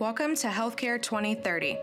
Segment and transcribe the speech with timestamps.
[0.00, 1.76] Welcome to Healthcare 2030.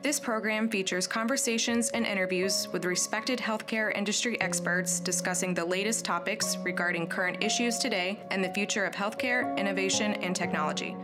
[0.00, 6.56] This program features conversations and interviews with respected healthcare industry experts discussing the latest topics
[6.64, 10.96] regarding current issues today and the future of healthcare, innovation, and technology.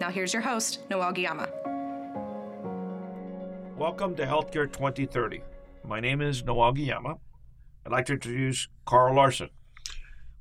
[0.00, 1.67] Now here's your host, Noel Guillama.
[3.78, 5.40] Welcome to Healthcare 2030.
[5.84, 7.20] My name is Noel Guillama.
[7.86, 9.50] I'd like to introduce Carl Larson.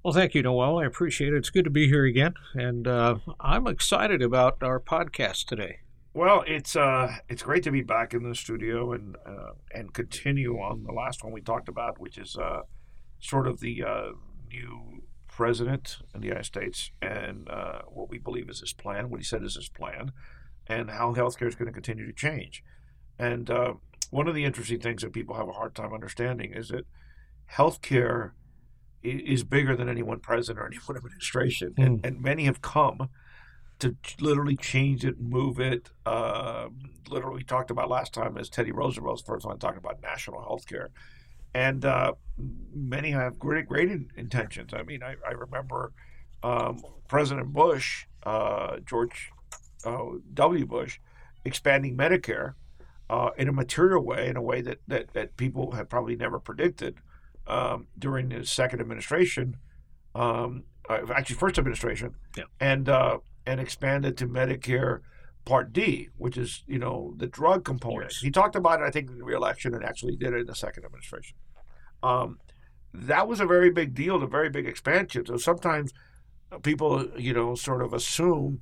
[0.02, 0.80] Well, thank you, Noel.
[0.80, 1.38] I appreciate it.
[1.38, 5.82] It's good to be here again, and uh, I'm excited about our podcast today.
[6.16, 10.56] Well, it's uh, it's great to be back in the studio and uh, and continue
[10.56, 12.62] on the last one we talked about, which is uh,
[13.20, 14.08] sort of the uh,
[14.50, 19.20] new president in the United States and uh, what we believe is his plan, what
[19.20, 20.12] he said is his plan,
[20.66, 22.64] and how healthcare is going to continue to change.
[23.20, 23.74] And uh,
[24.10, 26.86] one of the interesting things that people have a hard time understanding is that
[27.52, 28.32] healthcare
[29.04, 31.86] is bigger than any one president or any one administration, mm.
[31.86, 33.10] and, and many have come
[33.80, 35.92] to literally change it, move it.
[36.06, 36.68] Uh,
[37.10, 40.90] literally talked about last time as Teddy Roosevelt's first one talking about national health care.
[41.54, 42.14] And uh,
[42.74, 44.74] many have great, great intentions.
[44.74, 45.94] I mean, I, I remember
[46.44, 49.30] um, President Bush, uh, George
[49.86, 50.66] uh, W.
[50.66, 51.00] Bush,
[51.46, 52.54] expanding Medicare
[53.10, 56.40] uh, in a material way, in a way that, that, that people had probably never
[56.40, 56.98] predicted
[57.48, 59.58] um, during the second administration,
[60.16, 62.44] um, uh, actually first administration, yeah.
[62.60, 65.00] and uh, and expanded to Medicare
[65.46, 68.12] Part D, which is you know the drug component.
[68.12, 68.22] Yes.
[68.22, 70.56] He talked about it, I think, in the reelection, and actually did it in the
[70.56, 71.38] second administration.
[72.04, 72.40] Um,
[72.94, 75.26] that was a very big deal, a very big expansion.
[75.26, 75.94] So sometimes
[76.64, 78.62] people, you know, sort of assume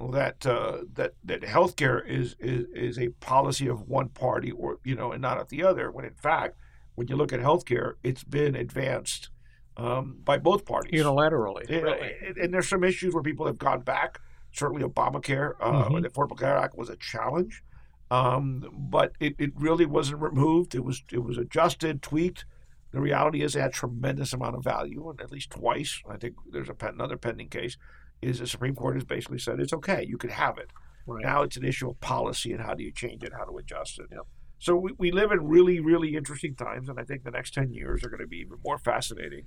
[0.00, 4.94] that uh, that that healthcare is, is is a policy of one party or you
[4.94, 5.90] know and not of the other.
[5.90, 6.56] When in fact,
[6.94, 9.30] when you look at healthcare, it's been advanced
[9.76, 11.68] um, by both parties unilaterally.
[11.68, 12.12] really.
[12.26, 14.20] and, and, there's some issues where people have gone back.
[14.52, 16.00] Certainly, Obamacare, uh, mm-hmm.
[16.00, 17.64] the Affordable Care Act was a challenge,
[18.10, 20.74] um, but it, it really wasn't removed.
[20.74, 22.44] It was it was adjusted, tweaked.
[22.92, 26.36] The reality is, it had tremendous amount of value, and at least twice, I think
[26.52, 27.76] there's a another pending case,
[28.24, 30.70] is the Supreme Court has basically said it's okay, you can have it.
[31.06, 31.24] Right.
[31.24, 33.98] Now it's an issue of policy and how do you change it, how to adjust
[33.98, 34.06] it.
[34.10, 34.22] Yep.
[34.58, 37.72] So we, we live in really, really interesting times, and I think the next 10
[37.72, 39.44] years are going to be even more fascinating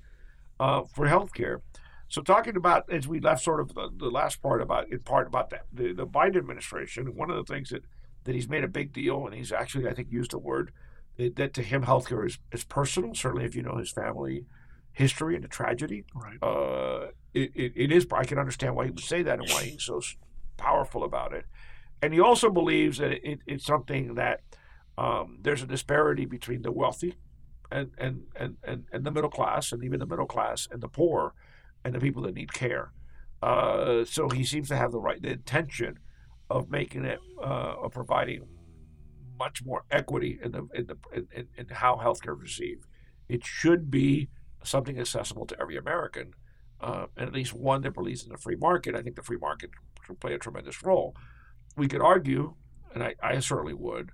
[0.59, 1.61] uh, for healthcare.
[2.09, 5.27] So talking about as we left sort of the, the last part about in part
[5.27, 7.83] about the, the, the Biden administration, one of the things that
[8.23, 10.71] that he's made a big deal, and he's actually I think used the word
[11.17, 13.13] that, that to him healthcare is is personal.
[13.13, 14.45] Certainly, if you know his family
[14.97, 16.39] history and the tragedy, right.
[16.41, 18.07] uh, it, it, it is.
[18.11, 20.01] I can understand why he would say that and why he's so
[20.57, 21.45] powerful about it.
[22.01, 24.41] And he also believes that it, it's something that
[24.97, 27.13] um, there's a disparity between the wealthy
[27.71, 30.87] and, and, and, and, and the middle class, and even the middle class and the
[30.87, 31.33] poor,
[31.83, 32.91] and the people that need care.
[33.43, 35.99] Uh, so he seems to have the right the intention
[36.49, 38.41] of making it uh, of providing
[39.37, 42.85] much more equity in the in the in, in how healthcare is received.
[43.29, 44.29] It should be
[44.63, 46.33] something accessible to every American,
[46.81, 48.95] uh, and at least one that believes in the free market.
[48.95, 49.71] I think the free market
[50.05, 51.15] can play a tremendous role.
[51.75, 52.55] We could argue,
[52.93, 54.11] and I, I certainly would,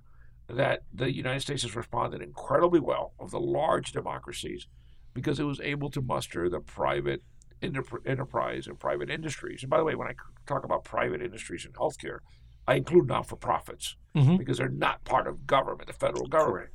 [0.48, 4.66] that the United States has responded incredibly well of the large democracies
[5.14, 7.22] because it was able to muster the private
[7.62, 9.62] enterprise and private industries.
[9.62, 10.14] And by the way, when I
[10.46, 12.18] talk about private industries in healthcare,
[12.66, 14.36] I include not for profits mm-hmm.
[14.36, 16.70] because they're not part of government, the federal government.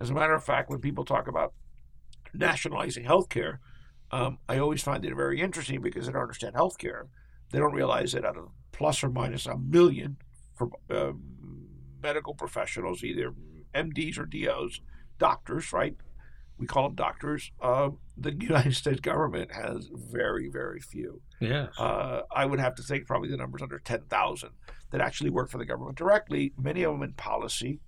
[0.00, 1.54] As a matter of fact, when people talk about
[2.34, 3.58] nationalizing healthcare,
[4.10, 7.08] um, I always find it very interesting because they don't understand healthcare.
[7.50, 10.16] They don't realize that out of plus or minus a million
[10.54, 11.12] for, uh,
[12.02, 13.34] medical professionals, either
[13.74, 14.80] MDs or DOs,
[15.18, 15.96] doctors, right?
[16.58, 17.50] We call them doctors.
[17.60, 21.20] Uh, the United States government has very, very few.
[21.40, 21.70] Yes.
[21.78, 24.50] Uh, I would have to think probably the number's under 10,000
[24.90, 27.80] that actually work for the government directly, many of them in policy,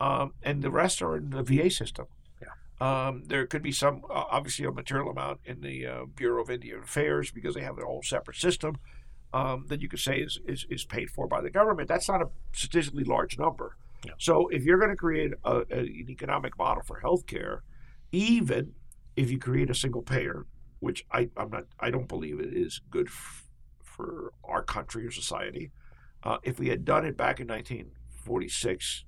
[0.00, 2.06] um, and the rest are in the VA system.
[2.80, 6.50] Um, there could be some, uh, obviously, a material amount in the uh, Bureau of
[6.50, 8.78] Indian Affairs because they have their whole separate system
[9.32, 11.88] um, that you could say is, is, is, paid for by the government.
[11.88, 13.76] That's not a statistically large number.
[14.04, 14.12] Yeah.
[14.18, 17.60] So if you're going to create a, a, an economic model for healthcare,
[18.12, 18.72] even
[19.16, 20.46] if you create a single payer,
[20.80, 23.48] which I, I'm not, I don't believe it is good f-
[23.82, 25.70] for our country or society.
[26.22, 29.04] Uh, if we had done it back in 1946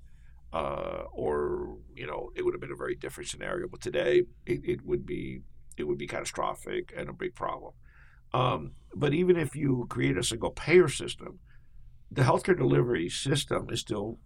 [0.53, 3.69] uh, or you know, it would have been a very different scenario.
[3.69, 5.43] But today, it, it would be
[5.77, 7.73] it would be catastrophic and a big problem.
[8.33, 11.39] Um, but even if you create a single payer system,
[12.11, 14.19] the healthcare delivery system is still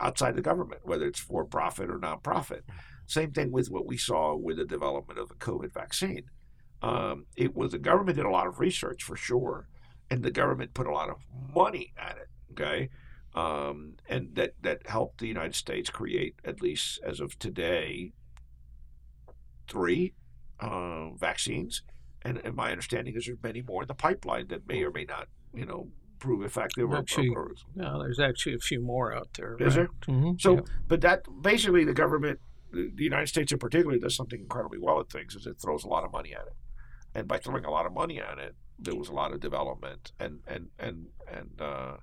[0.00, 2.60] outside the government, whether it's for profit or nonprofit.
[3.06, 6.24] Same thing with what we saw with the development of the COVID vaccine.
[6.82, 9.68] Um, it was the government did a lot of research for sure,
[10.10, 11.16] and the government put a lot of
[11.54, 12.28] money at it.
[12.52, 12.90] Okay,
[13.34, 18.12] um, and that that helped the United States create at least as of today
[19.68, 20.14] three
[20.60, 21.82] uh, vaccines,
[22.22, 25.04] and, and my understanding is there's many more in the pipeline that may or may
[25.04, 25.88] not, you know,
[26.18, 26.92] prove effective.
[26.92, 29.56] Actually, or, or, no, there's actually a few more out there.
[29.60, 29.88] Is right?
[30.06, 30.14] there?
[30.14, 30.32] Mm-hmm.
[30.38, 30.60] So, yeah.
[30.88, 32.40] but that basically the government,
[32.72, 35.36] the the United States in particular, does something incredibly well at things.
[35.36, 36.56] Is it throws a lot of money at it,
[37.14, 40.12] and by throwing a lot of money at it, there was a lot of development,
[40.18, 41.96] and and and and uh,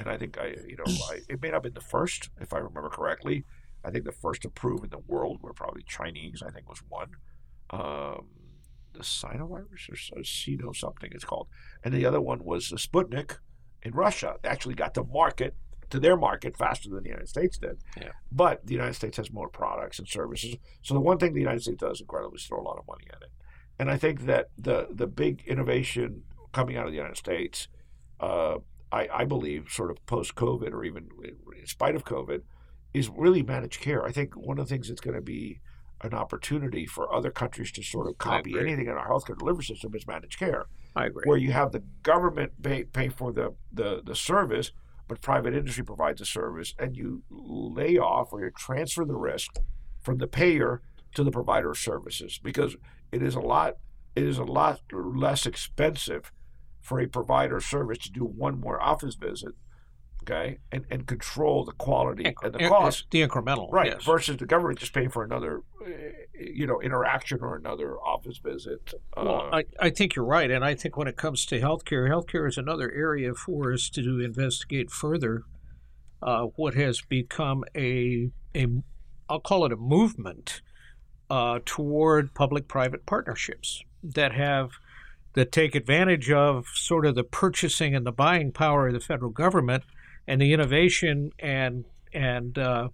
[0.00, 2.52] and I think I, you know, I, it may not have been the first, if
[2.52, 3.44] I remember correctly.
[3.84, 6.42] I think the first approved in the world were probably Chinese.
[6.46, 7.10] I think was one.
[7.70, 8.26] Um,
[8.92, 11.48] the Sinovirus or Sino something it's called,
[11.84, 13.38] and the other one was the Sputnik
[13.82, 14.36] in Russia.
[14.42, 15.54] They actually got to market
[15.90, 17.78] to their market faster than the United States did.
[17.96, 18.10] Yeah.
[18.30, 20.56] But the United States has more products and services.
[20.82, 23.06] So the one thing the United States does incredibly is throw a lot of money
[23.10, 23.30] at it.
[23.78, 26.22] And I think that the the big innovation
[26.52, 27.68] coming out of the United States,
[28.20, 28.56] uh,
[28.92, 31.08] I, I believe, sort of post COVID or even
[31.58, 32.42] in spite of COVID,
[32.92, 34.04] is really managed care.
[34.04, 35.60] I think one of the things that's going to be
[36.02, 39.94] an opportunity for other countries to sort of copy anything in our healthcare delivery system
[39.94, 40.64] is managed care
[40.96, 41.24] I agree.
[41.26, 44.72] where you have the government pay, pay for the, the, the service,
[45.08, 49.56] but private industry provides the service, and you lay off or you transfer the risk
[50.00, 50.80] from the payer
[51.14, 52.76] to the provider of services because
[53.12, 53.76] it is a lot
[54.16, 56.32] it is a lot less expensive
[56.80, 59.52] for a provider service to do one more office visit,
[60.22, 63.06] okay, and, and control the quality and the cost.
[63.10, 64.04] the incremental, Right, yes.
[64.04, 65.90] versus the government just paying for another, uh,
[66.38, 68.94] you know, interaction or another office visit.
[69.16, 72.08] Well, Uh, I, I think you're right, and I think when it comes to healthcare,
[72.08, 75.42] healthcare is another area for us to investigate further.
[76.22, 78.66] Uh, what has become a a
[79.28, 80.60] I'll call it a movement
[81.30, 84.72] uh, toward public-private partnerships that have
[85.34, 89.30] that take advantage of sort of the purchasing and the buying power of the federal
[89.30, 89.84] government
[90.26, 92.88] and the innovation and and uh,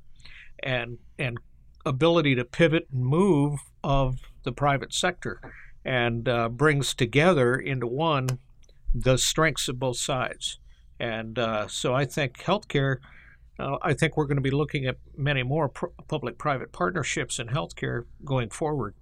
[0.62, 1.38] and and
[1.84, 5.40] ability to pivot and move of the private sector
[5.84, 8.38] and uh, brings together into one
[8.92, 10.58] the strengths of both sides.
[10.98, 12.96] And uh, so I think healthcare,
[13.58, 17.38] uh, I think we're going to be looking at many more pr- public private partnerships
[17.38, 18.94] in healthcare going forward.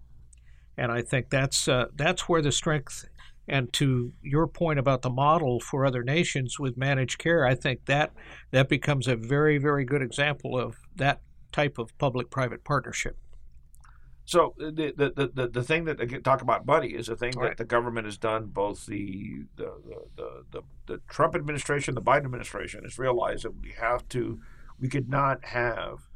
[0.76, 3.06] And I think that's, uh, that's where the strength,
[3.48, 7.84] and to your point about the model for other nations with managed care, I think
[7.86, 8.12] that,
[8.50, 11.20] that becomes a very, very good example of that
[11.52, 13.16] type of public private partnership.
[14.26, 17.32] So the the, the, the, the thing that again, talk about Buddy is the thing
[17.42, 18.46] that the government has done.
[18.46, 23.54] Both the the, the, the, the the Trump administration, the Biden administration, has realized that
[23.60, 24.40] we have to,
[24.80, 26.08] we could not have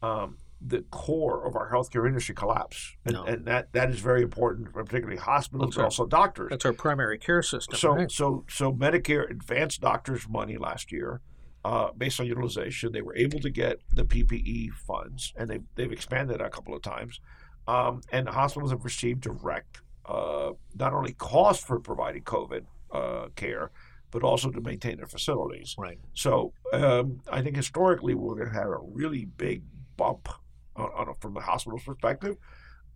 [0.00, 3.24] um, the core of our healthcare industry collapse, and, No.
[3.24, 5.84] and that that is very important, for particularly hospitals, That's right.
[5.84, 6.48] also doctors.
[6.50, 7.76] That's our primary care system.
[7.76, 8.10] So right?
[8.10, 11.20] so so Medicare advanced doctors' money last year,
[11.64, 15.92] uh, based on utilization, they were able to get the PPP funds, and they they've
[15.92, 17.20] expanded a couple of times,
[17.68, 23.70] um, and hospitals have received direct uh, not only cost for providing COVID uh, care,
[24.10, 25.74] but also to maintain their facilities.
[25.76, 25.98] Right.
[26.14, 29.62] So um, I think historically we're going to have a really big
[29.96, 30.28] bump
[30.76, 32.36] on, from the hospital's perspective.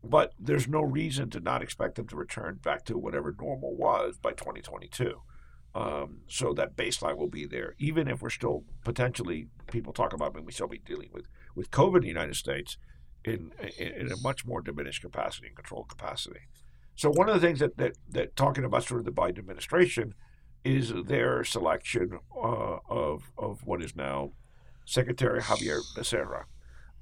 [0.02, 4.16] But there's no reason to not expect them to return back to whatever normal was
[4.16, 5.20] by 2022.
[5.74, 10.34] Um, so that baseline will be there, even if we're still potentially people talk about
[10.34, 12.76] when we still be dealing with with COVID in the United States
[13.24, 16.40] in, in in a much more diminished capacity and controlled capacity.
[16.96, 20.14] So one of the things that that, that talking about sort of the Biden administration
[20.64, 24.32] is their selection uh, of of what is now
[24.84, 26.44] Secretary Xavier Becerra.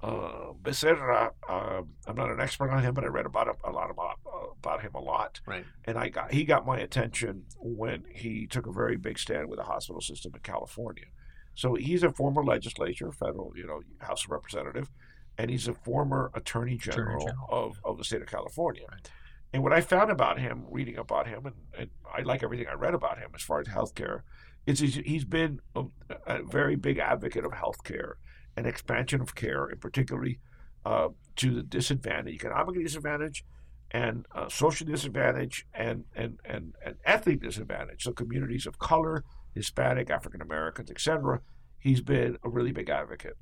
[0.00, 3.70] Uh, Becerra, uh, I'm not an expert on him, but I read about him, a
[3.72, 4.18] lot about,
[4.60, 5.40] about him a lot.
[5.44, 5.64] Right.
[5.86, 9.58] And I got he got my attention when he took a very big stand with
[9.58, 11.06] the hospital system in California.
[11.54, 14.88] So he's a former legislature, federal, you know, House of Representative,
[15.36, 17.48] and he's a former Attorney General, General.
[17.48, 18.84] Of, of the state of California.
[18.88, 19.10] Right.
[19.52, 22.74] And what I found about him, reading about him, and, and I like everything I
[22.74, 24.20] read about him as far as healthcare,
[24.66, 25.84] is he's, he's been a,
[26.26, 28.12] a very big advocate of healthcare
[28.58, 30.40] and expansion of care, and particularly
[30.84, 33.44] uh, to the disadvantaged, economic disadvantaged,
[33.92, 38.02] and uh, social disadvantage, and, and, and, and ethnic disadvantage.
[38.02, 39.24] So communities of color,
[39.54, 41.40] Hispanic, African Americans, etc.
[41.78, 43.36] He's been a really big advocate.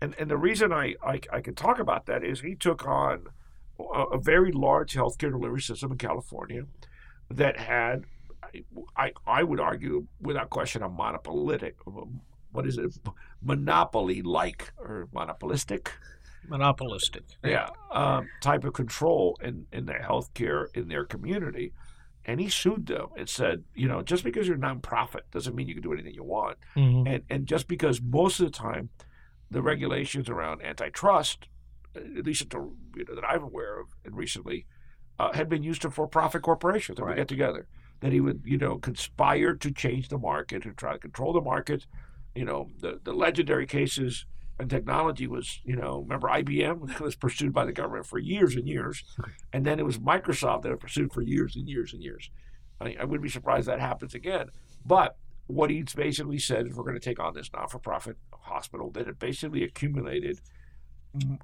[0.00, 3.26] And, and the reason I, I, I can talk about that is he took on
[3.78, 6.64] a, a very large healthcare delivery system in California
[7.30, 8.04] that had,
[8.96, 11.76] I, I would argue, without question, a monopolistic,
[12.56, 12.98] what is it?
[13.42, 15.92] Monopoly like or monopolistic?
[16.48, 17.24] Monopolistic.
[17.44, 21.72] yeah um, type of control in in their healthcare in their community.
[22.28, 25.68] And he sued them and said you know just because you're a nonprofit doesn't mean
[25.68, 26.56] you can do anything you want.
[26.76, 27.06] Mhm.
[27.08, 28.90] and and just because most of the time
[29.50, 31.48] the regulations around antitrust
[31.94, 32.58] at least the,
[32.96, 34.66] you know, that I'm aware of and recently
[35.18, 37.66] uh, had been used to for-profit corporations that would get together
[38.00, 41.40] that he would you know conspire to change the market and try to control the
[41.40, 41.86] market
[42.36, 44.26] you know the the legendary cases
[44.58, 48.68] and technology was you know remember IBM was pursued by the government for years and
[48.68, 49.02] years
[49.52, 52.30] and then it was Microsoft that was pursued for years and years and years.
[52.80, 54.48] I, I wouldn't be surprised that happens again.
[54.84, 55.16] But
[55.46, 59.18] what he's basically said is we're going to take on this not-for-profit hospital that had
[59.18, 60.40] basically accumulated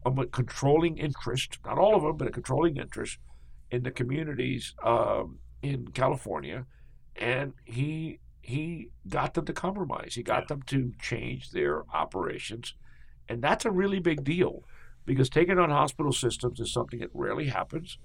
[0.05, 3.19] a controlling interest, not all of them, but a controlling interest
[3.71, 6.67] in the communities um, in California,
[7.17, 10.15] and he he got them to compromise.
[10.15, 12.75] He got them to change their operations,
[13.29, 14.65] and that's a really big deal
[15.07, 17.99] because taking on hospital systems is something that rarely happens.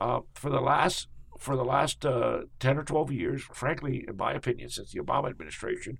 [0.00, 1.08] Uh, for the last
[1.38, 5.30] for the last uh, ten or twelve years, frankly, in my opinion, since the Obama
[5.30, 5.98] administration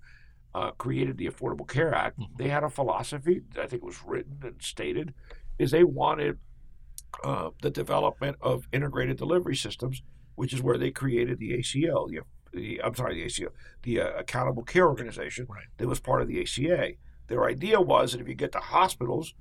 [0.54, 2.36] uh, created the Affordable Care Act, Mhm.
[2.36, 3.42] they had a philosophy.
[3.56, 5.14] I think it was written and stated,
[5.58, 6.38] is they wanted
[7.22, 10.02] uh, the development of integrated delivery systems,
[10.34, 12.20] which is where they created the ACO, the,
[12.54, 13.50] the I'm sorry, the ACO,
[13.82, 15.66] the uh, Accountable Care Organization, Right.
[15.78, 16.92] that was part of the ACA.
[17.26, 19.34] Their idea was that if you get the hospitals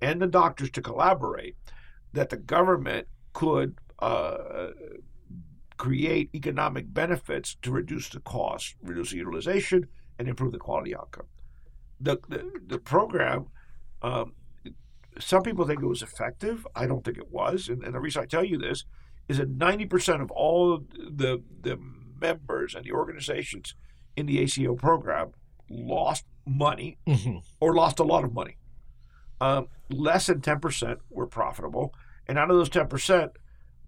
[0.00, 1.56] and the doctors to collaborate,
[2.12, 4.68] that the government could uh,
[5.76, 9.86] create economic benefits to reduce the cost, reduce the utilization,
[10.18, 11.26] and improve the quality outcome.
[12.00, 13.46] The the, the program,
[14.02, 14.32] um,
[15.18, 16.66] some people think it was effective.
[16.74, 18.84] I don't think it was, and, and the reason I tell you this
[19.28, 21.78] is that ninety percent of all the the
[22.20, 23.74] members and the organizations
[24.16, 25.32] in the ACO program
[25.68, 27.42] lost money Mhm.
[27.60, 28.56] or lost a lot of money.
[29.40, 31.94] Um, less than ten percent were profitable,
[32.26, 33.32] and out of those ten percent,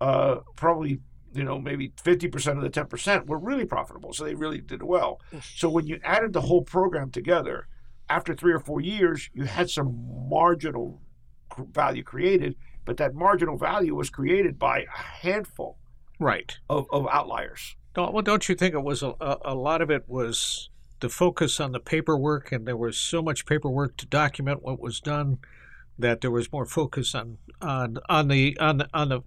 [0.00, 1.00] uh, probably
[1.34, 4.12] you know maybe fifty percent of the ten percent were really profitable.
[4.12, 5.20] So they really did well.
[5.42, 7.66] So when you added the whole program together,
[8.08, 11.02] after three or four years, you had some marginal
[11.72, 15.78] value created, but that marginal value was created by a handful
[16.18, 16.58] Right.
[16.70, 17.76] of, of outliers.
[17.94, 20.70] Don't, well, don't you think it was a, a, lot of it was
[21.00, 24.98] the focus on the paperwork, and there was so much paperwork to document what was
[25.00, 25.38] done
[25.98, 29.20] that there was more focus on on on the on the on the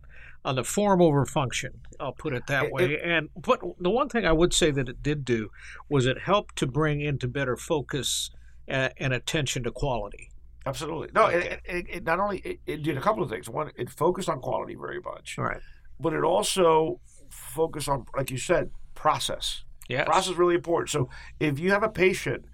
[0.43, 1.81] on the form over function.
[1.99, 2.99] I'll put it that It- way.
[3.01, 5.51] and but the one thing I would say that it did do
[5.89, 8.31] was it helped to bring into better focus
[8.69, 10.31] uh, and attention to quality.
[10.65, 11.09] Absolutely.
[11.13, 13.47] No, it, it, it not only it, it did a couple of things.
[13.47, 15.61] One, it focused on quality very much, All right.
[15.99, 16.99] but it also
[17.35, 19.63] focused on, like you said, process.
[19.89, 20.05] Yes.
[20.07, 20.89] Process is really important.
[20.89, 22.45] So if you have a patient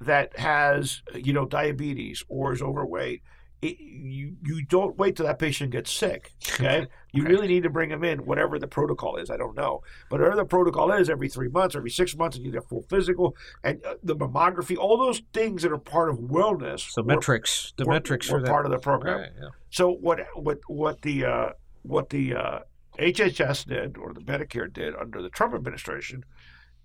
[0.00, 3.22] that has, you know, diabetes or is overweight,
[3.62, 6.32] it, you you don't wait till that patient gets sick.
[6.54, 7.30] Okay, you Right.
[7.30, 9.28] really need to bring them in, whatever the protocol is.
[9.28, 12.46] I don't know, but whatever the protocol is, every three months, every six months, and
[12.46, 16.08] you get a full physical and uh, the mammography, all those things that are part
[16.08, 16.94] of wellness.
[16.94, 17.74] the were- metrics.
[17.76, 18.48] The were- metrics were that.
[18.48, 19.20] part of the program.
[19.20, 19.48] Right, yeah.
[19.68, 21.48] So what what what the uh,
[21.82, 22.58] what the uh,
[23.00, 26.24] HHS did or the Medicare did under the Trump administration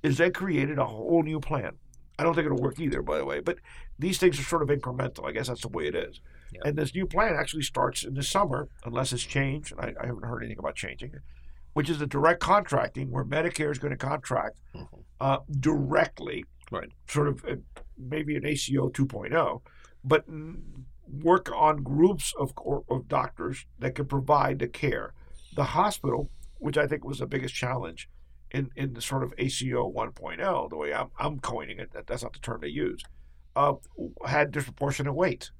[0.01, 1.73] is they created a whole new plan.
[2.17, 3.41] I don't think it'll work either, by the way.
[3.41, 3.57] But
[3.99, 5.25] these things are sort of incremental.
[5.27, 6.21] I guess that's the way it is.
[6.53, 6.61] Yeah.
[6.65, 9.73] And this new plan actually starts in the summer, unless it's changed.
[9.73, 11.21] And I, I haven't heard anything about changing it.
[11.73, 14.87] Which is the direct contracting, where Medicare is going to contract Mhm.
[15.19, 16.89] uh, directly, Right.
[17.07, 17.55] Sort of uh,
[17.97, 19.61] maybe an ACO 2.0,
[20.03, 20.23] but
[21.07, 22.53] work on groups of,
[22.89, 25.13] of doctors that can provide the care.
[25.55, 28.09] The hospital, which I think was the biggest challenge
[28.51, 32.23] in, in the sort of ACO 1.0, the way I'm, I'm coining it, that, that's
[32.23, 33.03] not the term they use,
[33.55, 33.73] uh,
[34.25, 35.51] had disproportionate weight.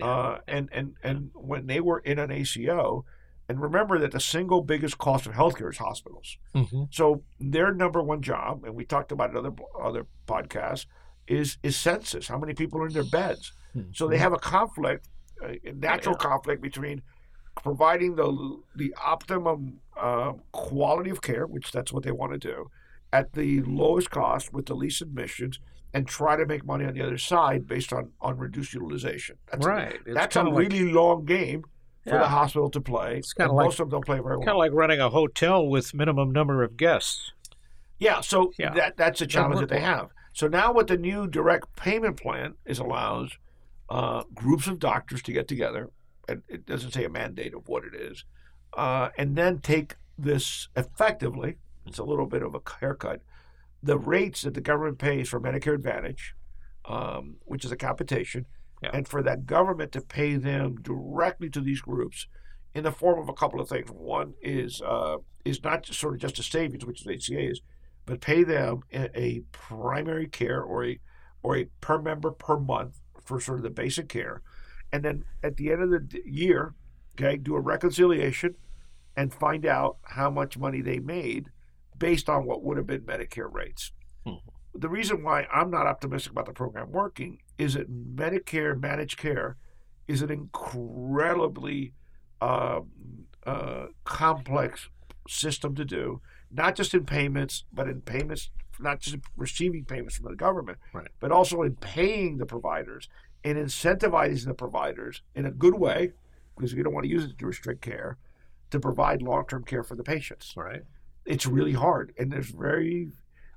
[0.00, 3.04] Uh, and, and, and when they were in an ACO,
[3.48, 6.36] and remember that the single biggest cost of healthcare is hospitals.
[6.54, 10.86] hmm So their number one job, and we talked about it in other other podcasts,
[11.26, 12.28] is is census.
[12.28, 13.52] How many people are in their beds?
[13.92, 15.08] So they have a conflict,
[15.42, 17.02] a a natural conflict between
[17.62, 22.70] providing the the optimum uh, quality of care, which that's what they want to do,
[23.12, 25.58] at the lowest cost with the least admissions,
[25.94, 29.36] and try to make money on the other side based on on reduced utilization.
[29.50, 29.94] That's a- right.
[30.06, 31.62] It's that's a kinda like- really long game
[32.04, 32.18] for Yeah.
[32.18, 33.18] the hospital to play.
[33.18, 34.46] It's kinda like- most of them don't play very well.
[34.46, 37.32] Kind of like running a hotel with minimum number of guests.
[37.98, 38.72] Yeah, so Yeah.
[38.74, 40.10] that that's a challenge that they have.
[40.32, 43.36] So now what the new direct payment plan is allows
[43.90, 45.88] uh, groups of doctors to get together,
[46.48, 48.24] it doesn't say a mandate of what it is,
[48.76, 51.56] uh, and then take this effectively.
[51.86, 53.22] It's a little bit of a haircut.
[53.82, 56.34] The rates that the government pays for Medicare Advantage
[56.84, 58.46] um, which is a capitation,
[58.82, 58.90] Yeah.
[58.94, 62.26] and for that government to pay them directly to these groups
[62.74, 63.90] in the form of a couple of things.
[63.90, 67.60] One is uh, is not just sort of just a savings, which is HCA is,
[68.06, 70.98] but pay them a, a primary care or a
[71.42, 74.40] or a per member per month for sort of the basic care,
[74.92, 76.74] and then at the end of the year,
[77.18, 78.54] okay, do a reconciliation
[79.16, 81.50] and find out how much money they made
[81.98, 83.92] based on what would have been Medicare rates.
[84.26, 84.40] Mhm.
[84.74, 89.56] The reason why I'm not optimistic about the program working is that Medicare managed care
[90.06, 91.92] is an incredibly
[92.40, 92.80] uh,
[93.46, 94.88] uh, complex
[95.28, 96.20] system to do,
[96.52, 101.08] not just in payments, but in payments, not just receiving payments from the government, Right.
[101.18, 103.08] but also in paying the providers
[103.44, 106.12] and incentivizing the providers in a good way,
[106.56, 108.18] because we don't want to use it to restrict care,
[108.70, 110.54] to provide long term care for the patients.
[110.56, 110.82] Right.
[111.24, 113.10] It's really hard, and there's very,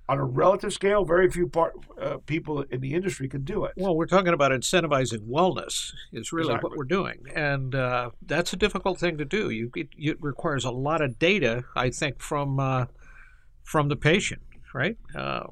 [0.10, 3.72] on a relative scale, very few part, uh, people in the industry can do it.
[3.78, 6.70] Well, we're talking about incentivizing wellness is really Exactly.
[6.70, 9.50] what we're doing, and uh, that's a difficult thing to do.
[9.50, 12.86] You it, it requires a lot of data, I think, from uh,
[13.64, 14.42] from the patient,
[14.74, 14.98] right?
[15.16, 15.44] Uh,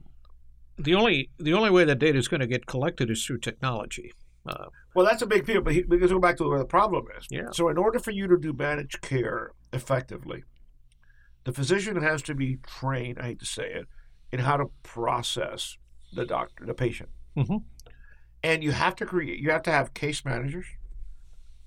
[0.77, 4.11] the only the only way that data is going to get collected is through technology.
[4.47, 4.65] Uh,
[4.95, 7.27] Well, that's a big deal, but he, because go back to where the problem is.
[7.29, 7.51] Yeah.
[7.51, 10.43] So, in order for you to do managed care effectively,
[11.43, 13.19] the physician has to be trained.
[13.19, 13.87] I hate to say it,
[14.31, 15.77] in how to process
[16.13, 17.57] the doctor, the patient, mm-hmm.
[18.43, 19.39] and you have to create.
[19.39, 20.65] You have to have case managers.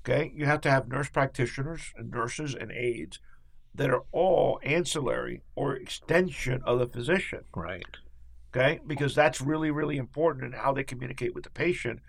[0.04, 3.20] Okay, you have to have nurse practitioners and nurses and aides
[3.74, 7.84] that are all ancillary or extension of the physician right.
[8.54, 12.00] okay because that's really really important in how they communicate with the patient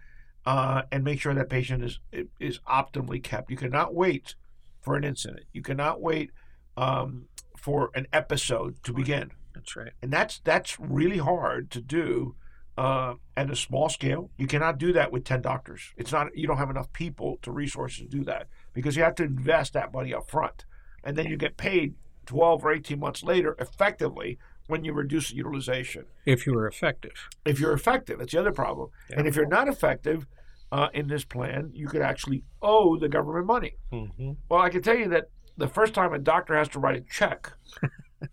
[0.46, 2.00] uh, and make sure that patient is
[2.40, 4.36] is optimally kept you cannot wait
[4.82, 6.32] for an incident you cannot wait
[6.78, 7.26] um,
[7.58, 9.92] for an episode to begin That's right.
[10.02, 12.36] and that's that's really hard to do
[12.76, 14.32] uh, at a small scale.
[14.36, 15.94] You cannot do that with ten doctors.
[15.96, 19.14] It's not you don't have enough people to resources to do that because you have
[19.16, 20.66] to invest that money up front,
[21.04, 21.94] and then you get paid
[22.26, 26.06] twelve or eighteen months later effectively when you reduce utilization.
[26.26, 27.30] If you are effective.
[27.46, 28.90] If you're effective, that's the other problem.
[29.10, 29.20] Yeah.
[29.20, 30.26] And if you're not effective
[30.72, 33.78] uh, in this plan, you could actually owe the government money.
[33.92, 34.32] Mm-hmm.
[34.50, 37.02] Well, I can tell you that the first time a doctor has to write a
[37.02, 37.52] check,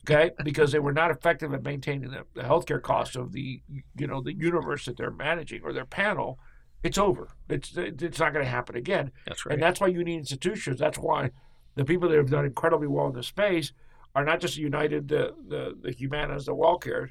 [0.02, 4.06] okay, because they were not effective at maintaining the, the healthcare costs of the you
[4.06, 6.38] know the universe that they're managing or their panel,
[6.82, 7.28] it's over.
[7.48, 9.54] It's it's not going to happen again, That's right.
[9.54, 10.80] and that's why you need institutions.
[10.80, 11.30] That's why
[11.74, 13.72] the people that have done incredibly well in this space
[14.14, 17.10] are not just United, the the, the Humanas, the WellCare,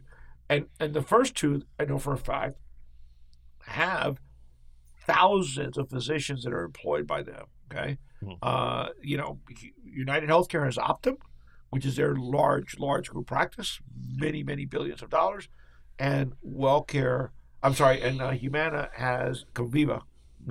[0.50, 2.56] and and the first two I know for a fact
[3.66, 4.20] have
[5.06, 7.46] thousands of physicians that are employed by them.
[7.72, 8.32] Okay, Hmm.
[8.42, 9.40] uh, you know,
[9.84, 11.18] United Healthcare has Optum,
[11.70, 13.80] which is their large, large group practice,
[14.16, 15.48] many, many billions of dollars,
[15.98, 17.30] and WellCare.
[17.64, 20.02] I'm sorry, and uh, Humana has Conviva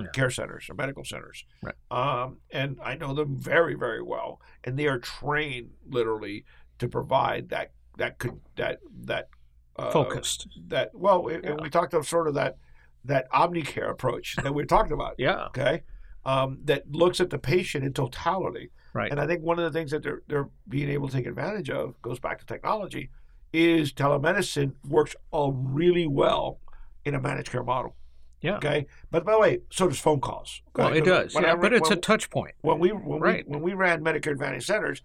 [0.05, 0.11] Yeah.
[0.11, 1.75] care centers or medical centers, Right.
[1.91, 6.45] um, and I know them very, very well, and they are trained literally
[6.79, 9.29] to provide that that could that that
[9.75, 10.47] uh, Focused.
[10.67, 11.55] that well, it, Yeah.
[11.61, 12.57] we talked of sort of that
[13.05, 15.45] that omnicare approach that we're talking about Yeah.
[15.47, 15.83] okay,
[16.25, 18.71] um, that looks at the patient in totality.
[18.93, 19.11] Right.
[19.11, 21.69] And I think one of the things that they're they're being able to take advantage
[21.69, 23.09] of goes back to technology,
[23.53, 26.59] is telemedicine works all really well
[27.05, 27.95] in a managed care model.
[28.41, 28.55] Yeah.
[28.57, 28.87] Okay.
[29.11, 30.61] But by the way, so does phone calls.
[30.69, 30.83] okay?
[30.83, 31.33] Well, it does.
[31.35, 32.55] When Yeah, but it's a touch point.
[32.61, 33.45] when we when Right.
[33.47, 35.01] we when we ran Medicare Advantage centers,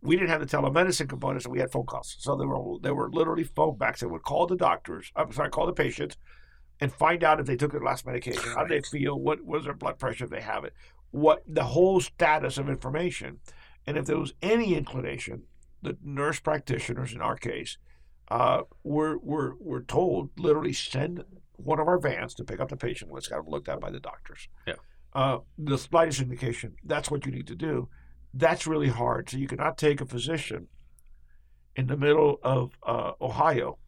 [0.00, 2.16] we didn't have the telemedicine components, and we had phone calls.
[2.18, 5.12] So there were there were literally phone backs that would call the doctors.
[5.16, 6.16] I'm sorry, call the patients,
[6.80, 9.74] and find out if they took their last medication, how they feel, what was their
[9.74, 10.72] blood pressure if they have it,
[11.10, 13.40] what the whole status of information,
[13.86, 15.42] and if there was any inclination,
[15.82, 17.76] the nurse practitioners in our case,
[18.30, 21.24] uh, were were were told literally send
[21.58, 23.12] one of our vans to pick up the patient.
[23.12, 24.48] Let's have it looked at by the doctors
[25.14, 27.88] uh, the slightest indication, that's what you need to do.
[28.34, 29.30] That's really hard.
[29.30, 30.68] So you cannot take a physician
[31.76, 33.78] in the middle of uh, Ohio,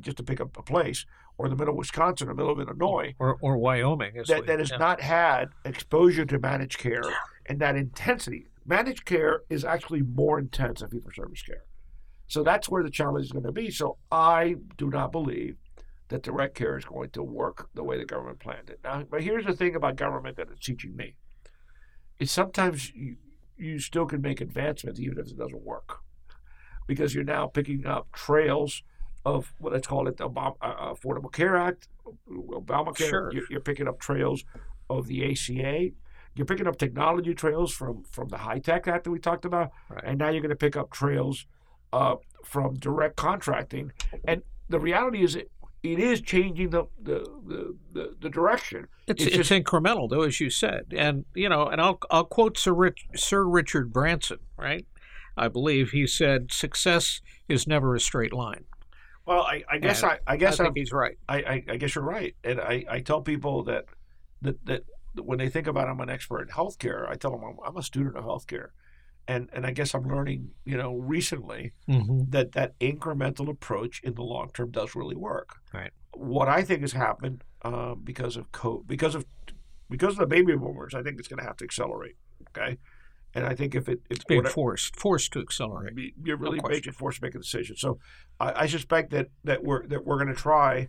[0.00, 1.04] just to pick up a place,
[1.36, 4.14] or in the middle of Wisconsin, or the middle of Illinois, Or, or Wyoming.
[4.28, 4.76] that, that has yeah.
[4.76, 7.02] not had exposure to managed care
[7.46, 8.46] and that intensity.
[8.64, 11.64] Managed care is actually more intense than fee for service care.
[12.28, 13.70] So that's where the challenge is going to be.
[13.70, 15.56] So I do not believe
[16.12, 18.80] that direct care is going to work the way the government planned it.
[18.84, 21.16] Now, but here's the thing about government that it's teaching me:
[22.18, 23.16] is sometimes you,
[23.56, 25.98] you still can make advancements even if it doesn't work,
[26.86, 28.82] because you're now picking up trails
[29.24, 31.88] of what let's call it the Obama, uh, Affordable Care Act,
[32.30, 33.08] Obamacare.
[33.08, 33.32] Sure.
[33.32, 34.44] You're, you're picking up trails
[34.90, 35.90] of the ACA.
[36.34, 40.02] You're picking up technology trails from from the HITECH Act that we talked about, Right.
[40.04, 41.46] and now you're going to pick up trails
[41.92, 43.92] uh, from direct contracting.
[44.24, 45.36] And the reality is,
[45.82, 48.86] it is changing the the the, the, direction.
[49.06, 52.56] It's, it's, it's incremental, though, as you said, and you know, and I'll I'll quote
[52.56, 54.86] Sir Rich, Sir Richard Branson, right?
[55.36, 58.64] I believe he said, "Success is never a straight line."
[59.26, 61.16] Well, I, I guess I, I guess I think he's right.
[61.28, 63.86] I, I, I, guess you're right, and I, I tell people that
[64.42, 67.56] that that when they think about I'm an expert in healthcare, I tell them I'm,
[67.64, 68.68] I'm a student of healthcare,
[69.28, 72.30] and and I guess I'm learning, you know, recently mm-hmm.
[72.30, 75.56] that that incremental approach in the long term does really work.
[75.72, 75.90] Right.
[76.14, 79.24] What I think has happened um, because of co- because of
[79.88, 82.16] because of the baby boomers, I think it's going to have to accelerate.
[82.48, 82.78] Okay.
[83.34, 86.92] And I think if it, it's being forced, forced to accelerate, you're really no making
[86.92, 87.76] forced to make a decision.
[87.76, 87.98] So
[88.38, 90.88] I, I, suspect that that we're that we're going to try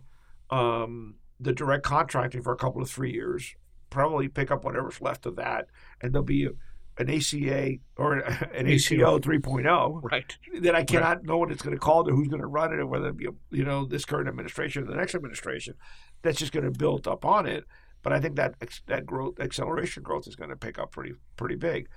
[0.50, 3.54] um, the direct contracting for a couple of three years,
[3.88, 5.68] probably pick up whatever's left of that,
[6.02, 6.50] and there'll be a,
[6.98, 8.18] an ACA or
[8.54, 10.00] an ACO 3.0.
[10.02, 10.36] Right.
[10.60, 11.24] That I cannot right.
[11.24, 13.08] know what it's going to call it or who's going to run it, or whether
[13.08, 15.74] it be, you know, this current administration or the next administration.
[16.22, 17.64] That's just going to build up on it.
[18.02, 18.54] But I think that
[18.86, 21.88] that growth, acceleration growth, is going to pick up pretty pretty big.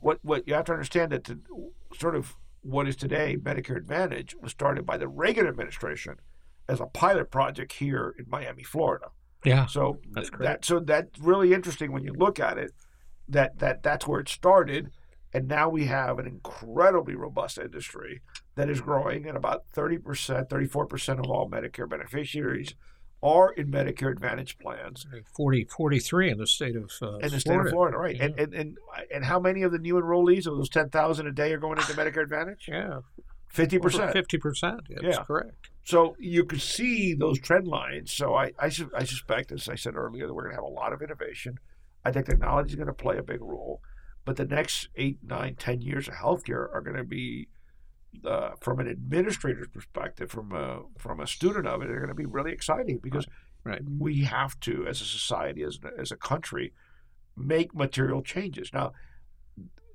[0.00, 1.38] What what you have to understand that to,
[1.96, 6.16] sort of what is today Medicare Advantage was started by the Reagan administration
[6.68, 9.08] as a pilot project here in Miami, Florida.
[9.44, 9.66] Yeah.
[9.66, 10.30] So that's.
[10.38, 12.72] That, so that's really interesting when you look at it
[13.28, 14.90] that that that's where it started.
[15.34, 18.20] And now we have an incredibly robust industry
[18.54, 20.02] that is growing and about 30%
[20.48, 22.74] 34% of all medicare beneficiaries
[23.22, 25.06] are in medicare advantage plans.
[25.36, 27.96] 40 43 in the state of uh, in the state of florida.
[27.96, 28.16] Right.
[28.16, 28.24] Yeah.
[28.24, 28.78] and, and and
[29.14, 31.92] and how many of the new enrollees of those 10,000 a day are going into
[31.92, 32.66] medicare advantage?
[32.68, 33.00] Yeah.
[33.54, 35.24] 50% 50% that's yeah.
[35.24, 35.68] correct.
[35.84, 38.10] So you can see those trend lines.
[38.10, 40.74] So I, I, I suspect as i said earlier that we're going to have a
[40.74, 41.58] lot of innovation
[42.04, 43.80] I think technology is going to play a big role,
[44.24, 47.48] but the next eight, nine, ten years of healthcare are going to be,
[48.24, 52.14] uh, from an administrator's perspective, from a from a student of it, are going to
[52.14, 53.26] be really exciting because
[53.64, 53.74] right.
[53.74, 53.82] Right.
[53.98, 56.72] we have to, as a society, as as a country,
[57.36, 58.70] make material changes.
[58.72, 58.92] Now,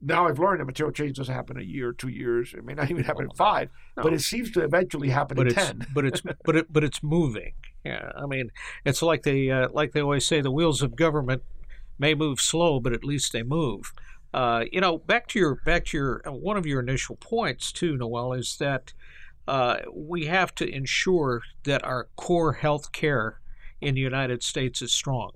[0.02, 2.54] now I've learned that material change doesn't happen in a year, two years.
[2.54, 4.04] It may not even happen in five, no.
[4.04, 5.88] but it seems to eventually happen but in ten.
[5.94, 7.54] but it's but it but it's moving.
[7.84, 8.52] Yeah, I mean,
[8.86, 11.44] it's like they uh, like they always say, the wheels of government
[11.98, 13.94] may move slow, but at least they move.
[14.34, 17.72] Uh, you know, back to your back to your uh, one of your initial points
[17.72, 18.94] too, Noel, is that
[19.48, 23.40] uh, we have to ensure that our core health care
[23.80, 25.32] in the United States is strong,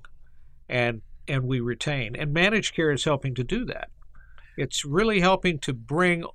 [0.67, 2.15] and and we retain.
[2.15, 3.89] And managed care is helping to do that.
[4.58, 6.26] It's really helping to bring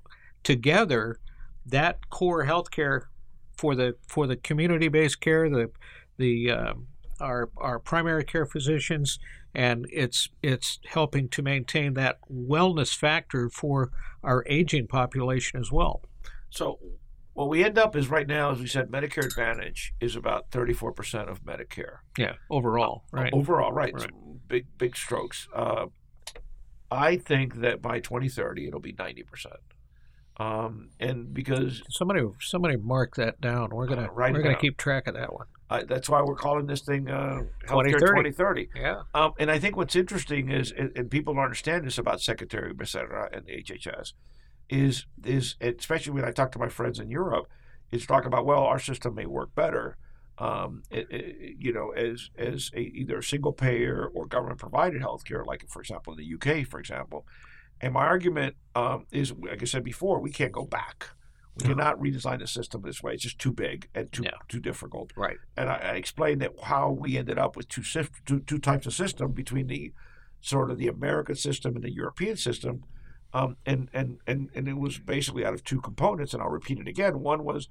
[0.43, 1.19] together
[1.65, 3.09] that core health care
[3.55, 5.69] for the for the community-based care, the
[6.17, 6.73] the uh,
[7.19, 9.19] our our primary care physicians
[9.53, 13.91] and it's it's helping to maintain that wellness factor for
[14.23, 16.01] our aging population as well.
[16.49, 16.79] So
[17.33, 21.29] what we end up is right now, as we said, Medicare Advantage is about 34%
[21.29, 21.97] of Medicare.
[22.17, 23.33] Yeah, overall, uh, right?
[23.33, 23.93] Overall, right.
[23.93, 24.09] right.
[24.47, 25.47] Big, big strokes.
[25.53, 25.87] Uh,
[26.89, 29.23] I think that by 2030 it'll be 90%.
[30.39, 34.61] Um, and because somebody somebody mark that down, we're gonna uh, we're gonna down.
[34.61, 35.47] keep track of that one.
[35.69, 38.31] Uh, that's why we're calling this thing uh, Healthcare 2030.
[38.31, 38.69] 2030.
[38.75, 39.01] Yeah.
[39.13, 42.73] Um, and I think what's interesting is, and, and, people don't understand this about Secretary
[42.73, 44.13] Becerra and the HHS,
[44.69, 47.47] is is especially when I talk to my friends in Europe,
[47.91, 49.97] is talk about well, our system may work better,
[50.39, 55.01] um, it, it, you know, as as a, either a single payer or government provided
[55.01, 57.25] healthcare, like for example in the UK, for example.
[57.81, 61.09] And my argument um, is, like I said before, we can't go back.
[61.59, 63.13] We cannot redesign the system this way.
[63.13, 65.11] It's just too big and too too difficult.
[65.15, 65.37] Right.
[65.55, 67.83] And I, I, explained that how we ended up with two,
[68.25, 69.93] two two types of system between the
[70.41, 72.83] sort of the American system and the European system,
[73.33, 76.33] um, and and and and it was basically out of two components.
[76.33, 77.19] And I'll repeat it again.
[77.19, 77.69] One was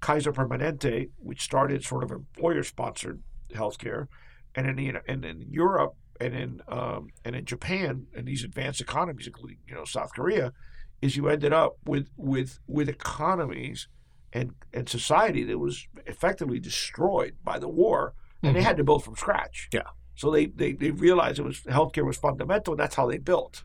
[0.00, 3.22] Kaiser Permanente, which started sort of employer-sponsored
[3.52, 4.06] healthcare,
[4.54, 8.80] and in the, and in Europe and in um, and in Japan and these advanced
[8.80, 10.52] economies, including you know South Korea
[11.00, 13.88] is you ended up with with with economies
[14.32, 18.58] and and society that was effectively destroyed by the war, and mm-hmm.
[18.58, 19.68] they had to build from scratch.
[19.72, 19.82] Yeah.
[20.14, 23.62] So they, they, they realized it was healthcare was fundamental, and that's how they built.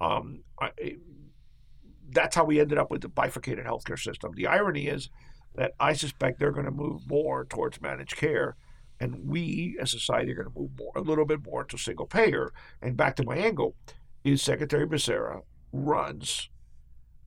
[0.00, 0.70] Um, I,
[2.10, 4.32] that's how we ended up with the bifurcated healthcare system.
[4.34, 5.10] The irony is
[5.56, 8.56] that I suspect they're going to move more towards managed care,
[8.98, 12.06] and we as society are going to move more a little bit more to single
[12.06, 12.50] payer.
[12.80, 13.76] And back to my angle,
[14.24, 16.48] is Secretary Becerra runs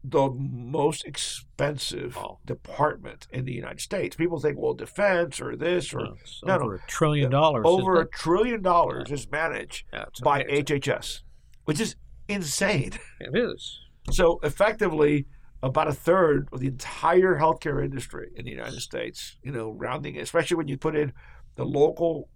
[0.04, 4.16] the most expensive department in the United States.
[4.16, 6.76] People think, well, defense or this or no, no, over no.
[6.76, 7.64] a trillion dollars.
[7.66, 9.14] Over a trillion dollars yeah.
[9.14, 10.44] is managed yeah, by.
[10.44, 11.22] HHS,
[11.66, 11.96] which is
[12.28, 12.92] insane.
[13.20, 13.80] It is.
[14.12, 15.26] So effectively,
[15.64, 19.38] about a third of the entire healthcare industry in the United States.
[19.44, 21.14] You know, rounding, especially when you put in
[21.56, 22.28] the local,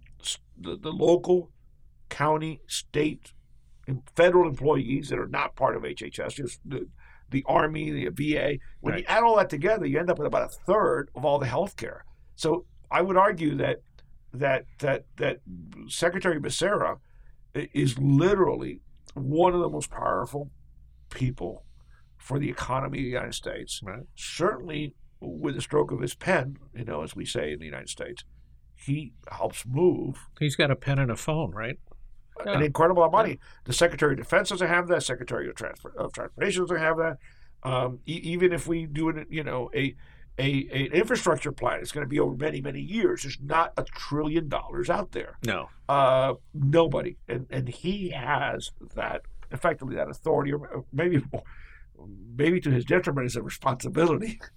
[0.58, 1.50] the, the local,
[2.08, 3.32] county, state,
[3.86, 6.60] and federal employees that are not part of HHS, just
[7.30, 8.58] the, Army, the VA.
[8.80, 9.00] When Right.
[9.00, 11.46] you add all that together, you end up with about a third of all the
[11.46, 12.00] healthcare.
[12.36, 13.82] So I would argue that
[14.32, 15.40] that that that
[15.88, 16.98] Secretary Becerra
[17.54, 18.80] is literally
[19.14, 20.50] one of the most powerful
[21.10, 21.64] people
[22.18, 23.80] for the economy of the United States.
[23.82, 24.02] Right.
[24.16, 27.88] Certainly, with the stroke of his pen, you know, as we say in the United
[27.88, 28.24] States,
[28.76, 31.78] he helps move He's got a pen and a phone, right?
[32.46, 33.38] An incredible amount of money.
[33.64, 35.02] The Secretary of Defense doesn't have that.
[35.02, 37.18] Secretary of, Transport, of Transportation doesn't have that.
[37.62, 39.94] Um, e- even if we do it, you know, a
[40.38, 43.22] a an infrastructure plan, it's going to be over many many years.
[43.22, 45.38] There's not a trillion dollars out there.
[45.44, 45.68] No.
[45.88, 51.22] Uh, nobody, and and he has that effectively that authority, or maybe
[52.36, 54.40] maybe to his detriment is a responsibility.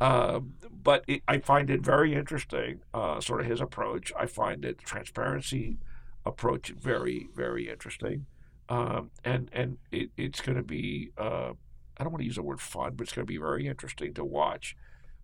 [0.00, 4.12] Um, but it, I find it very interesting, uh, sort of his approach.
[4.18, 5.78] I find it transparency
[6.24, 8.26] approach very very interesting,
[8.68, 11.52] um, and and it, it's going to be uh,
[11.98, 14.14] I don't want to use the word fun, but it's going to be very interesting
[14.14, 14.76] to watch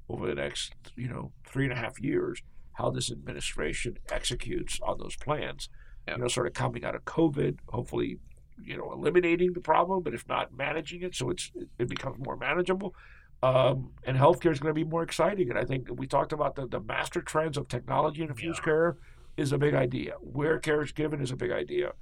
[0.09, 2.43] over the next you know three and a half years
[2.75, 5.69] how this administration executes on those plans.
[6.07, 6.15] Yeah.
[6.15, 8.19] You know, sort of coming out of COVID, hopefully,
[8.65, 12.37] you know, eliminating the problem, but if not, managing it so it's it becomes more
[12.37, 12.95] manageable.
[13.43, 15.51] Um, and healthcare is going to be more exciting.
[15.51, 18.97] And I think we talked about the, the master trends of technology and infused care
[19.39, 20.15] is a big idea.
[20.21, 21.93] Where care is given is a big idea.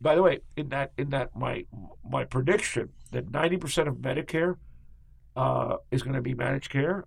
[0.00, 1.64] By the way, in that in that my
[2.04, 4.56] my prediction that ninety percent of Medicare
[5.36, 7.04] uh, is going to be managed care,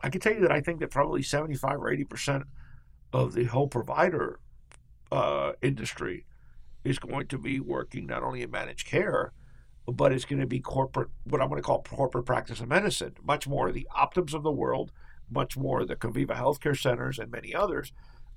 [0.00, 2.44] I can tell you that I think that probably seventy five or eighty percent
[3.12, 4.40] of the whole provider
[5.10, 6.24] uh, industry
[6.84, 9.32] is going to be working not only in managed care,
[9.86, 13.14] but it's going to be corporate, what I'm going to call corporate practice of medicine.
[13.22, 14.90] Much more the Optums of the world,
[15.30, 17.92] much more the Conviva Healthcare Centers, and many others,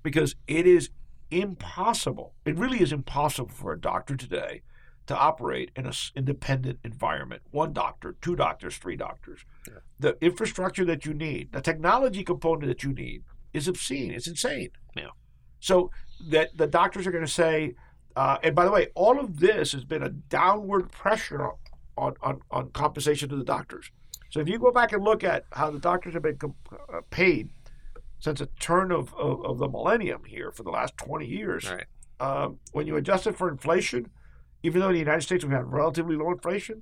[0.05, 0.91] because it is
[1.31, 2.35] impossible.
[2.45, 4.61] It really is impossible for a doctor today
[5.07, 7.41] to operate in an independent environment.
[7.51, 9.41] One doctor, two doctors, three doctors.
[9.67, 9.79] Yeah.
[9.99, 14.11] The infrastructure that you need, the technology component that you need, is obscene.
[14.11, 14.69] It's insane.
[14.95, 15.09] Yeah.
[15.59, 15.89] So
[16.29, 17.73] that the doctors are going to say,
[18.15, 21.49] uh, and by the way, all of this has been a downward pressure
[21.97, 23.89] on, on, on compensation to the doctors.
[24.29, 27.01] So if you go back and look at how the doctors have been com- uh,
[27.09, 27.49] paid
[28.19, 31.85] since the turn of, of, of the millennium here for the last 20 years, Right.
[32.19, 34.09] um, when you adjust it for inflation,
[34.63, 36.81] even though in the United States we've had relatively low inflation,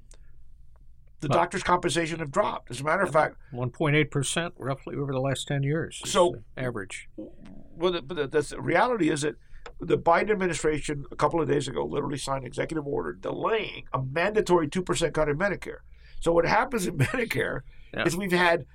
[1.19, 2.69] the Well- doctors' compensation have dropped.
[2.71, 6.01] As a matter of fact, 1.8% roughly over the last 10 years.
[6.05, 7.09] So- average.
[7.17, 9.35] well, the, but the, the reality is that
[9.79, 14.01] the Biden administration a couple of days ago literally signed an executive order delaying a
[14.01, 15.79] mandatory two percent cut in Medicare.
[16.21, 17.61] So what happens in Medicare
[17.93, 18.03] Yeah.
[18.05, 18.65] is we've had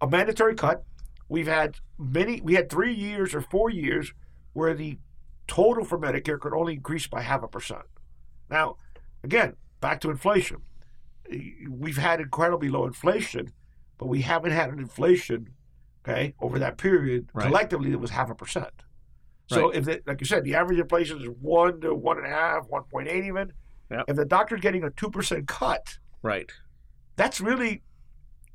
[0.00, 0.84] a mandatory cut.
[1.34, 2.40] We've had many.
[2.40, 4.12] We had three years or four years
[4.52, 4.98] where the
[5.48, 7.82] total for Medicare could only increase by half a percent.
[8.48, 8.76] Now,
[9.24, 10.58] again, back to inflation.
[11.68, 13.52] We've had incredibly low inflation,
[13.98, 15.48] but we haven't had an inflation,
[16.06, 17.46] okay, over that period Right.
[17.48, 18.70] collectively that was half a percent.
[19.48, 19.76] So Right.
[19.78, 22.68] if, the, like you said, the average inflation is one to one and a half,
[22.68, 23.52] one point eight even.
[23.90, 24.04] Yep.
[24.06, 26.48] If the doctor's getting a two percent cut, Right.
[27.16, 27.82] that's really,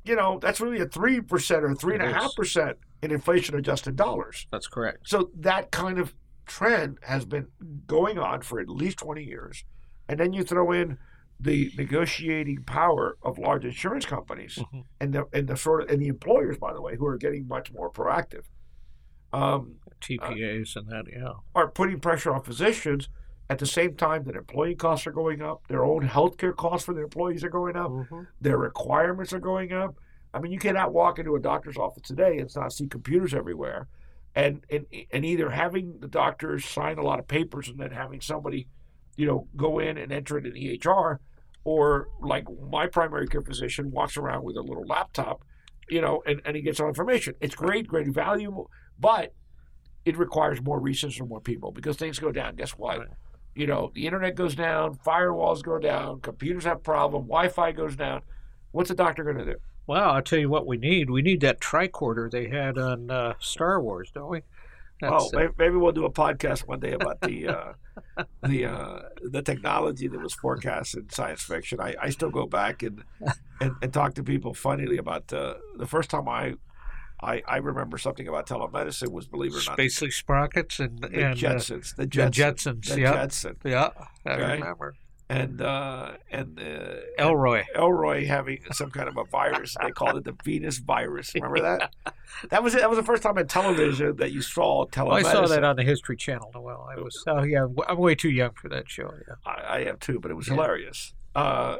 [0.04, 2.34] you know, that's really a three percent or three and a It half is.
[2.34, 4.46] percent in inflation adjusted dollars.
[4.50, 5.08] That's correct.
[5.08, 6.14] So that kind of
[6.46, 7.48] trend has been
[7.86, 9.64] going on for at least 20 years.
[10.08, 10.98] And then you throw in
[11.38, 14.84] the negotiating power of large insurance companies Mhm.
[15.00, 17.46] and the and the sort of and the employers, by the way, who are getting
[17.48, 18.44] much more proactive,
[19.32, 21.32] um, TPAs and that, yeah.
[21.54, 23.08] are putting pressure on physicians
[23.50, 26.94] at the same time that employee costs are going up, their own healthcare costs for
[26.94, 28.22] their employees are going up, mm-hmm.
[28.40, 29.96] their requirements are going up.
[30.32, 33.88] I mean, you cannot walk into a doctor's office today and not see computers everywhere,
[34.36, 38.20] and and and either having the doctors sign a lot of papers and then having
[38.20, 38.68] somebody,
[39.16, 41.18] you know, go in and enter it in EHR,
[41.64, 45.42] or like my primary care physician walks around with a little laptop,
[45.88, 47.34] you know, and, and he gets all information.
[47.40, 49.34] It's great, great valuable, but
[50.04, 52.54] it requires more research and more people because things go down.
[52.54, 53.00] Guess what?
[53.00, 53.08] Right.
[53.60, 58.22] You know, the internet goes down, firewalls go down, computers have problem, Wi-Fi goes down.
[58.72, 59.56] What's a doctor going to do?
[59.86, 61.10] Well, I'll tell you what we need.
[61.10, 64.38] We need that tricorder they had on uh, Star Wars, don't we?
[64.38, 67.72] oh, That's, uh, maybe, maybe we'll do a podcast one day about the uh,
[68.42, 71.82] the uh, the technology that was forecast in science fiction.
[71.82, 73.04] I, I still go back and,
[73.60, 76.54] and, and talk to people funnily about uh, the first time I,
[77.22, 81.06] I I remember something about telemedicine was believe it or not Spacely Sprockets and, the
[81.08, 82.32] and uh, Jetsons, the the Jetsons,
[82.80, 82.94] Jetsons.
[82.94, 83.56] the yeah, Jetson.
[83.64, 83.88] yeah,
[84.26, 84.52] I Okay.
[84.54, 84.94] remember.
[85.28, 87.62] and uh, and uh, Elroy.
[87.76, 89.76] Elroy having some kind of a virus.
[89.80, 91.32] they called it the Venus virus.
[91.34, 91.94] Remember that?
[92.50, 92.80] That was it.
[92.80, 95.06] That was the first time on television that you saw telemedicine.
[95.06, 96.50] Well, I saw that on the History Channel.
[96.56, 97.22] Well, I was.
[97.28, 99.12] Oh yeah, I'm way too young for that show.
[99.28, 99.34] Yeah.
[99.46, 100.54] I, I am too, but it was Yeah.
[100.54, 101.14] hilarious.
[101.36, 101.76] Uh,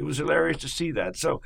[0.00, 1.16] it was hilarious to see that.
[1.16, 1.40] So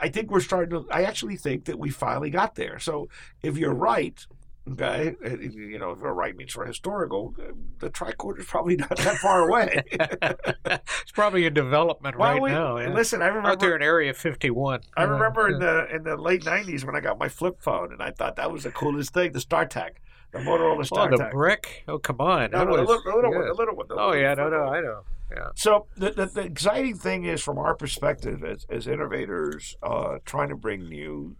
[0.00, 0.90] I think we're starting to.
[0.90, 2.78] I actually think that we finally got there.
[2.78, 3.08] So
[3.42, 4.24] if you're right.
[4.70, 8.76] Okay, uh, you know, if you're right means for historical, uh, the tricorder is probably
[8.84, 9.82] not that far away.
[9.90, 12.76] it's probably in development Well, right we- now.
[12.76, 12.90] Yeah.
[12.92, 14.82] Listen, I remember Out there in Area 51.
[14.96, 18.02] I remember in the in the late '90s when I got my flip phone, and
[18.02, 19.92] I thought that was the coolest thing, the StarTAC,
[20.32, 21.32] the Motorola Oh, the StarTAC.
[21.32, 21.84] brick?
[21.88, 22.50] Oh, come on.
[22.50, 23.46] no, no, was- little, the little one, yeah.
[23.48, 23.86] the little one.
[23.90, 24.64] Oh, yeah, no, no.
[24.64, 25.00] I know.
[25.34, 25.48] Yeah.
[25.54, 30.48] So the, the, the exciting thing is, from our perspective as, as innovators, uh, trying
[30.48, 31.36] to bring new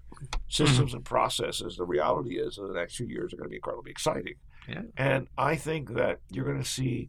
[0.49, 1.77] systems and processes.
[1.77, 4.35] The reality is, that the next few years are going to be incredibly exciting.
[4.69, 4.83] Yeah.
[4.97, 7.09] And I think that you're going to see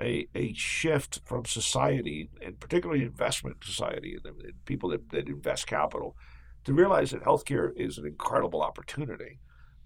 [0.00, 5.28] a, a shift from society, and particularly investment society, and the- and people that, that
[5.28, 6.16] invest capital,
[6.64, 9.38] to realize that healthcare is an incredible opportunity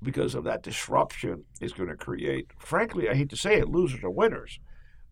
[0.02, 4.04] because of that disruption is going to create, frankly, I hate to say it, losers
[4.04, 4.59] or winners.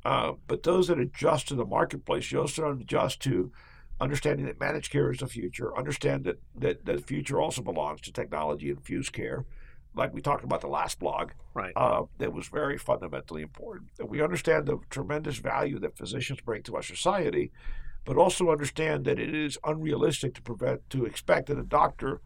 [0.04, 3.52] Uh, but those that adjust to the marketplace, those that adjust to
[4.00, 8.00] understanding that managed care is the future, understand that, that, that the future also belongs
[8.00, 9.44] to technology infused care,
[9.94, 11.72] like we talked about the last blog, Right.
[11.76, 13.90] uh, that was very fundamentally important.
[13.98, 17.52] That we understand the tremendous value that physicians bring to our society,
[18.04, 22.20] but also understand that it is unrealistic to prevent to expect that a doctor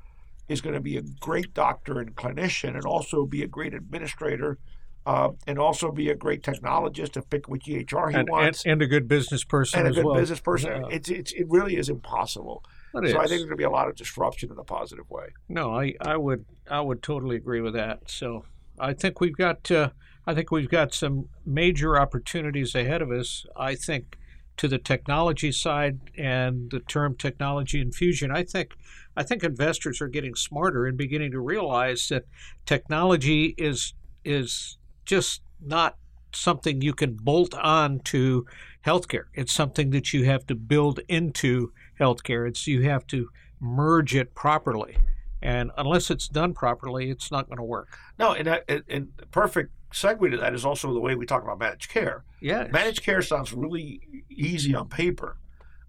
[0.49, 4.59] is going to be a great doctor and clinician, and also be a great administrator,
[5.07, 8.67] uh, and also be a great technologist to pick which EHR he And, and, wants,
[8.67, 10.17] and a good business person and a good well.
[10.17, 10.83] business person.
[10.83, 10.89] Yeah.
[10.91, 12.65] It's, it's it really is impossible.
[12.95, 15.09] It so I think there's going to be a lot of disruption in a positive
[15.09, 15.27] way.
[15.49, 18.11] No, I, I would I would totally agree with that.
[18.11, 18.45] So
[18.81, 19.91] I think we've got uh,
[20.27, 23.47] I think we've got some major opportunities ahead of us.
[23.57, 24.17] I think
[24.57, 28.31] to the technology side and the term technology infusion.
[28.31, 28.75] I think
[29.17, 32.25] I think investors are getting smarter and beginning to realize that
[32.65, 35.97] technology is is just not
[36.33, 38.47] something you can bolt on to
[38.85, 39.25] healthcare.
[39.35, 42.47] It's something that you have to build into healthcare.
[42.47, 44.99] It's you have to merge it properly.
[45.43, 47.99] And unless it's done properly, it's not going to work.
[48.19, 51.43] No, and, and, and the perfect segue to that is also the way we talk
[51.43, 52.25] about managed care.
[52.41, 52.69] Yeah.
[52.71, 55.37] Managed care sounds really easy on paper,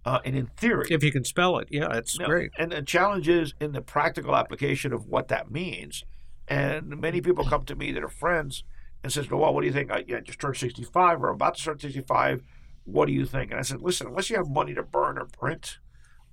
[0.06, 0.88] uh, and in theory.
[0.90, 2.52] If you can spell it, yeah, it's No, great.
[2.58, 6.04] And the challenge is in the practical application of what that means.
[6.48, 8.64] And many people come to me that are friends
[9.08, 9.90] and says, "Well, what do you think?
[9.90, 12.44] I yeah, just turned 65 or about to turn 65.
[12.84, 15.26] What do you think?" And I said, "Listen, unless you have money to burn or
[15.26, 15.80] print,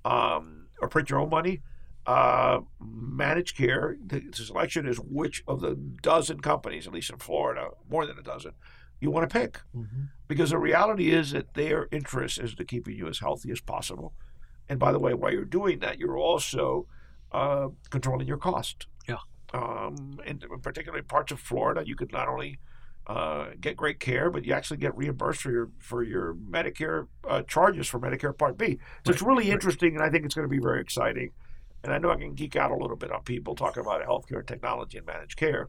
[0.05, 1.63] um, or print your own money,
[2.07, 3.97] uh, managed care.
[4.05, 8.19] The, the selection is which of the dozen companies, at least in Florida, more than
[8.19, 8.53] a dozen,
[9.01, 10.09] you want to pick." Mhm.
[10.27, 14.15] because the reality is that their interest is to keeping you as healthy as possible.
[14.69, 16.89] And by the way, while you're doing that, you're also
[17.31, 18.87] uh, controlling your cost.
[19.55, 22.59] Um, and particularly parts of Florida, you could not only
[23.07, 27.43] uh, get great care, but you actually get reimbursed for your for your Medicare uh,
[27.43, 28.79] charges for Medicare Part B.
[29.07, 31.31] So it's really interesting, and I think it's going to be very exciting.
[31.85, 34.45] And I know I can geek out a little bit on people talking about healthcare
[34.45, 35.69] technology and managed care,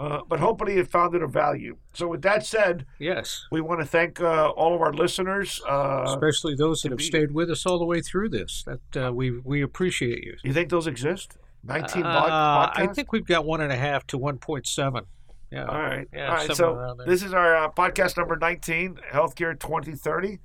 [0.00, 1.76] uh, but hopefully it found it of value.
[1.94, 3.46] So with that said, Yes.
[3.52, 5.62] we want to thank uh, all of our listeners.
[5.66, 8.64] Uh, Especially those that have be- stayed with us all the way through this.
[8.66, 10.34] That uh, we we appreciate you.
[10.42, 11.38] you think those exist?
[11.64, 15.04] 19 Uh, pod- I think we've got one and a half to one point seven.
[15.50, 15.66] Yeah.
[15.66, 16.08] All right.
[16.12, 16.52] Yeah, all right.
[16.52, 20.38] So this is our uh, podcast number 19, Healthcare 2030.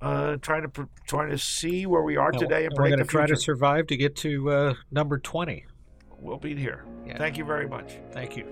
[0.00, 2.98] Uh, trying to pr- trying to see where we are And today and we're going
[2.98, 5.64] to try to survive to get to uh, number twenty.
[6.18, 6.84] We'll be here.
[7.06, 7.16] Yeah.
[7.16, 7.94] Thank you very much.
[8.12, 8.46] Thank you.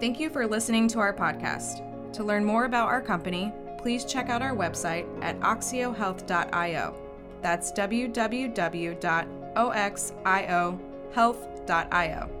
[0.00, 2.12] Thank you for listening to our podcast.
[2.12, 6.94] To learn more about our company, please check out our website at oxiohealth.io.
[7.40, 7.72] That's
[11.14, 12.37] www.oxiohealth.io.